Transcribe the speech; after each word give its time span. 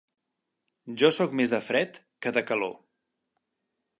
Jo 1.01 1.09
soc 1.17 1.35
més 1.41 1.53
de 1.53 1.59
fred 1.67 2.01
que 2.25 2.33
de 2.39 2.45
calor. 2.49 2.75